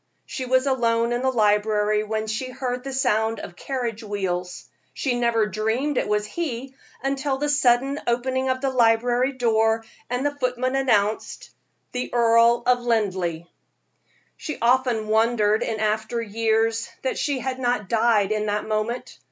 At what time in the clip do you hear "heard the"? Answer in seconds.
2.49-2.91